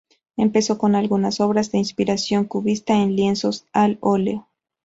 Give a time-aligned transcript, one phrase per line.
[0.35, 4.49] Empezó con algunas obras de inspiración cubista en lienzos al óleo.